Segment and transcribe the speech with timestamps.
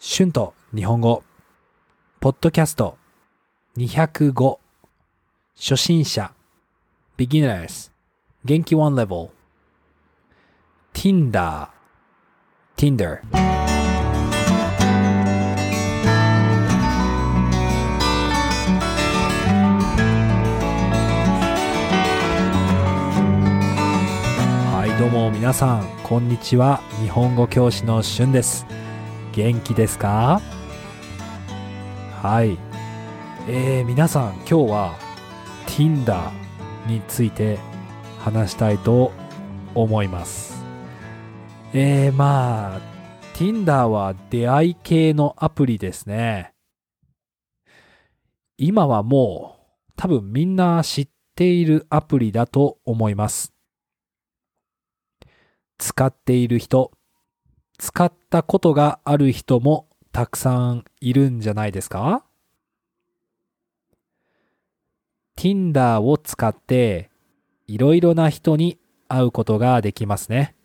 [0.00, 1.24] 春と日本語、
[2.20, 2.96] ポッドキャスト。
[3.76, 4.58] 205、
[5.56, 6.30] 初心者、
[7.16, 7.90] beginners、
[8.44, 9.30] 元気 one level、
[10.94, 11.66] Tinder、
[12.76, 13.22] Tinder。
[24.70, 26.80] はい、どうも皆さん、こんにちは。
[27.02, 28.64] 日本語教師の春です。
[29.38, 30.42] 元気ですか？
[32.20, 32.58] はい。
[33.48, 34.98] えー、皆さん、今日は
[35.68, 36.32] Tinder
[36.88, 37.60] について
[38.18, 39.12] 話したいと
[39.76, 40.60] 思います。
[41.72, 42.80] えー、まあ、
[43.34, 46.52] Tinder は出会い系のアプリですね。
[48.56, 53.52] 今はもう多分みんな知っているアプリだと思います。
[55.78, 56.90] 使っている人、
[57.78, 62.24] 使ったことがある人もたくさんいるんじゃないですか
[65.36, 67.10] ?Tinder を使って
[67.68, 70.56] いろいろな人に会うことができますね。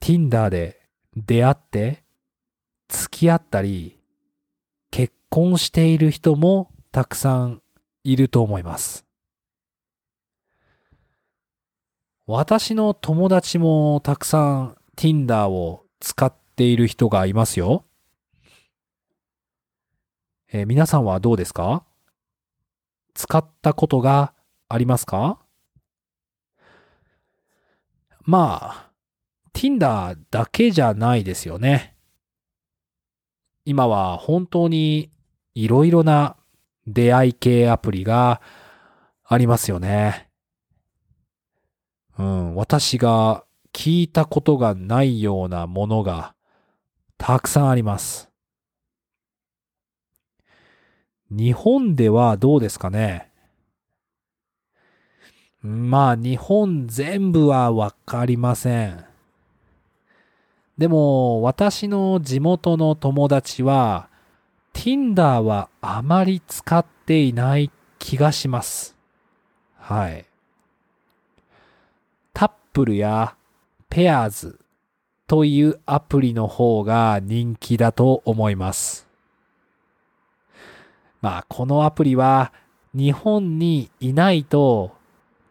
[0.00, 0.80] Tinder で
[1.16, 2.02] 出会って
[2.88, 3.98] 付き合ったり
[4.90, 7.62] 結婚している人もたくさん
[8.04, 9.05] いると思います。
[12.28, 17.84] 私の友達もたくさん Tinder を使っている人がいますよ。
[20.52, 21.84] えー皆さんはどうですか？
[23.14, 24.32] 使ったことが
[24.68, 25.38] ありますか？
[28.22, 28.90] まあ、
[29.54, 31.94] Tinder だけじゃないですよね。
[33.64, 35.10] 今は本当に
[35.54, 36.36] いろいろな
[36.88, 38.40] 出会い系アプリが
[39.24, 40.25] ありますよね。
[42.18, 46.34] うん、私が聞いたことがないようなものが
[47.18, 48.30] たくさんあります。
[51.30, 53.30] 日本ではどうですかね？
[55.62, 59.04] まあ日本全部はわかりません。
[60.78, 64.08] でも私の地元の友達は
[64.72, 68.96] Tinder はあまり使っていない気がします。
[69.76, 70.26] はい。
[72.76, 73.34] ップルや
[73.88, 74.58] ペアーズ
[75.26, 79.08] というアプリの方が人気だと思います。
[81.22, 82.52] まあ、このアプリは
[82.92, 84.94] 日本にいないと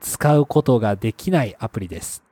[0.02, 2.24] 使うことができないアプリです。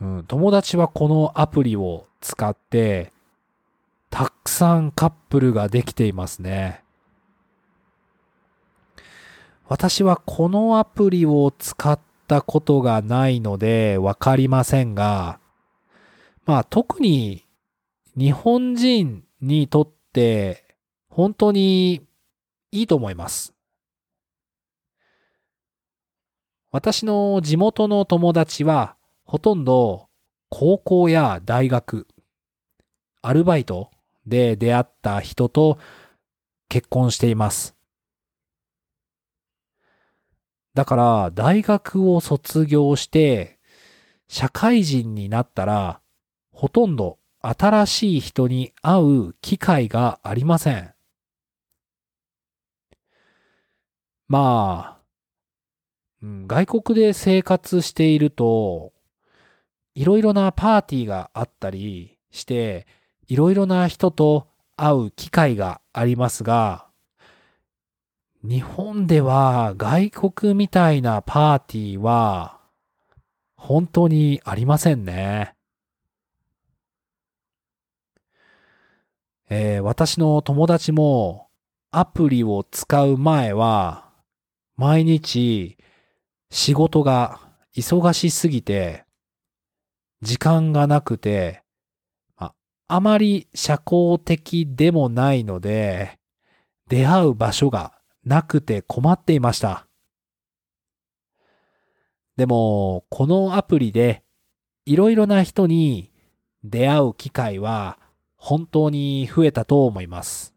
[0.00, 3.12] うん、友達はこのアプリを使って
[4.08, 6.83] たくさんカップルができていますね。
[9.66, 11.98] 私はこのアプリを使っ
[12.28, 15.40] たことがないのでわかりませんが、
[16.44, 17.44] まあ特に
[18.16, 20.76] 日本人にとって
[21.08, 22.02] 本当に
[22.72, 23.54] いいと思います。
[26.70, 30.08] 私の地元の友達はほとんど
[30.50, 32.06] 高校や大学、
[33.22, 33.90] アルバイト
[34.26, 35.78] で出会った人と
[36.68, 37.73] 結婚しています。
[40.74, 43.58] だから大学を卒業して
[44.28, 46.00] 社会人になったら
[46.52, 50.94] ほとんど新しい人に会う機会がありません。
[54.26, 55.04] まあ、
[56.22, 58.94] 外国で生活していると
[59.94, 62.86] いろいろなパーティーがあったりして
[63.28, 66.86] いろいろな人と会う機会がありますが、
[68.46, 72.60] 日本では外国みたいなパーティーは
[73.56, 75.54] 本当にありませんね。
[79.48, 81.48] えー私の友達も
[81.90, 84.10] アプリを使う前は
[84.76, 85.78] 毎日
[86.50, 87.40] 仕事が
[87.74, 89.06] 忙しすぎて
[90.20, 91.62] 時間がなくて
[92.36, 92.52] あ
[92.88, 96.18] あまり社交的でもないので
[96.88, 99.86] 出会う場所がなくて困っていました。
[102.36, 104.24] でも、このアプリで
[104.86, 106.10] いろいろな人に
[106.64, 107.98] 出会う機会は
[108.36, 110.54] 本当に増えたと思います。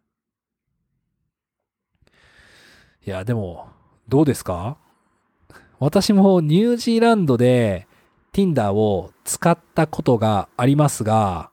[3.05, 3.69] いや、でも、
[4.07, 4.77] どうですか？
[5.79, 7.87] 私もニュージーランドで
[8.33, 11.51] Tinder を使ったことがありますが、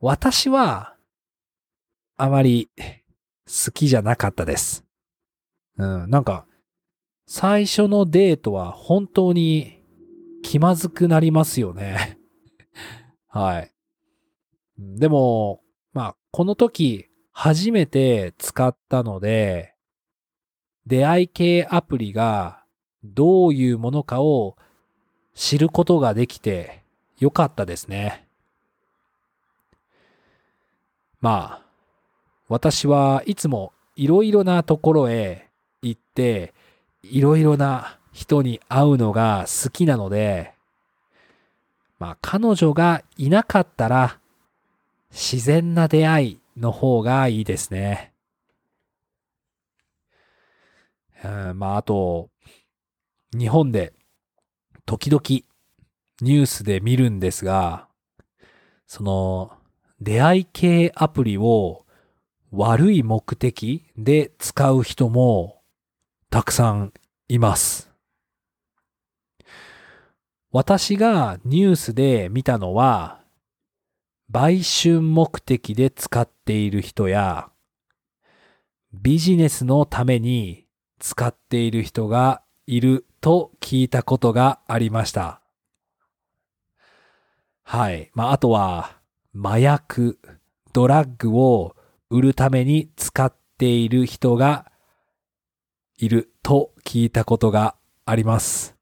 [0.00, 0.94] 私は
[2.16, 2.70] あまり
[3.46, 4.84] 好きじゃなかったです。
[5.76, 6.46] うん、なんか、
[7.26, 9.82] 最初のデートは本当に
[10.42, 12.18] 気まずくなりますよね。
[13.28, 13.72] はい。
[14.78, 15.62] でも、
[15.92, 19.74] まあ、この時、初めて使ったので、
[20.86, 22.64] 出会い系アプリが
[23.02, 24.56] どういうものかを
[25.34, 26.84] 知ることができて
[27.18, 28.28] よかったですね。
[31.20, 31.63] まあ、
[32.48, 35.48] 私はいつもいろいろなところへ
[35.82, 36.52] 行って、
[37.02, 40.52] いろいろな人に会うのが好きなので、
[41.98, 44.18] まあ彼女がいなかったら
[45.10, 48.12] 自然な出会いの方がいいですね。
[51.54, 52.28] まああと、
[53.36, 53.92] 日本で
[54.84, 55.22] 時々
[56.20, 57.88] ニュースで見るんですが、
[58.86, 59.52] その
[60.00, 61.83] 出会い系アプリを
[62.56, 65.60] 悪い目的で使う人も
[66.30, 66.92] たくさん
[67.28, 67.90] います。
[70.52, 73.20] 私がニュースで見たのは、
[74.30, 77.50] 売春目的で使っている人や、
[78.92, 80.66] ビジネスのために
[81.00, 85.40] 使っている人がいると聞いたことがありました。
[87.64, 88.12] はい。
[88.14, 88.98] まあ、あとは、
[89.36, 90.20] 麻薬、
[90.72, 91.74] ドラッグを
[92.14, 94.70] 売るために使っている人が
[95.98, 97.74] いると聞いたことが
[98.06, 98.76] あります。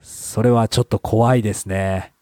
[0.00, 2.14] それはちょっと怖いですね。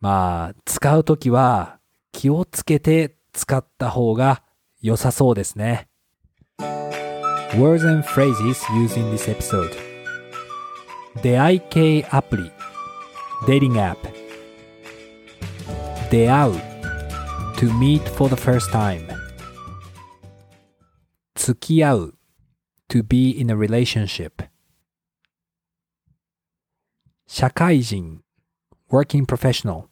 [0.00, 1.78] まあ、使うときは
[2.10, 4.42] 気をつけて使った方が
[4.82, 5.86] 良さそうですね。
[6.58, 9.70] Words and phrases used in this episode
[11.22, 12.50] 出会い系アプリ
[13.46, 13.98] Dating app
[16.10, 16.73] 出会う
[17.57, 19.07] To meet for the first time
[21.35, 22.13] 付き合う
[22.89, 24.49] To be in a relationship
[27.27, 28.23] 社会人
[28.89, 29.87] working professional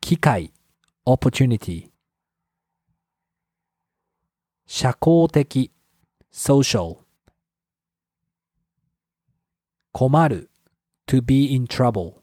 [0.00, 0.52] 機会
[1.04, 1.90] opportunity
[4.66, 5.70] 社交的
[6.32, 7.04] social
[9.92, 10.48] 困る
[11.06, 12.22] to be in trouble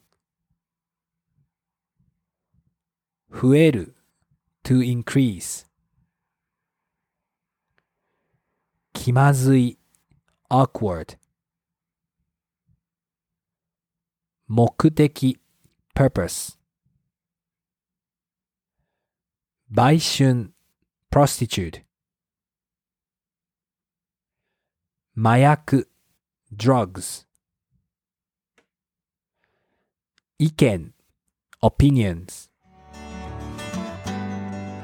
[3.33, 3.95] 増える
[4.63, 5.65] to increase
[8.93, 9.79] 気まずい
[10.49, 11.17] awkward
[14.47, 15.39] 目的
[15.95, 16.59] purpose
[19.71, 20.53] 売春
[21.09, 21.83] prostitute
[25.15, 25.89] 麻薬
[26.55, 27.25] drugs
[30.37, 30.93] 意見
[31.61, 32.52] opinions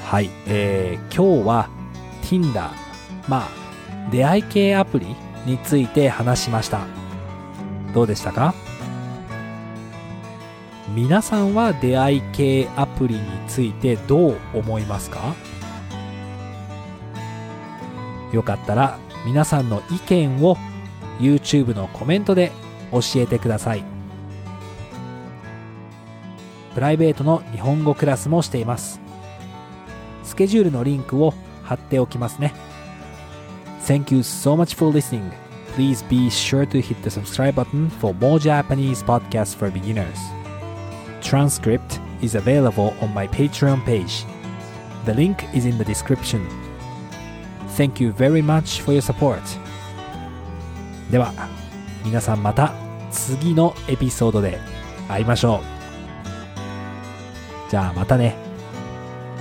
[0.10, 1.70] はい、えー、今日は
[2.24, 2.72] Tinder
[3.28, 5.06] まあ出会い系アプリ
[5.46, 6.88] について話しました。
[7.94, 8.56] どうでしたか？
[10.96, 15.36] 皆さんは出会い系アプリについてどう思いますか？
[18.34, 18.98] よかったら
[19.28, 20.58] 皆さんの意見を
[21.20, 22.52] YouTube のコメントで
[22.92, 23.84] 教えてください。
[26.74, 29.00] プライベートの日本語クラスもしています。
[30.39, 32.55] ケジュールのリンクを貼っておきますね
[33.87, 35.31] Thank you so much for listening
[35.77, 40.19] Please be sure to hit the subscribe button for more Japanese podcasts for beginners
[41.25, 44.25] transcript is available on my Patreon page.
[45.07, 46.47] The link is in the description.
[47.77, 49.41] Thank you very much for your support.
[51.11, 51.33] では、
[52.05, 52.73] 皆さんまた
[53.11, 54.59] 次のエピソードで
[55.09, 55.61] 会いましょ
[57.69, 57.71] う。
[57.71, 58.37] じゃあまたね。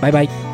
[0.01, 0.46] バイバイ。